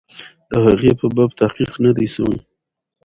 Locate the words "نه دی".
1.83-2.07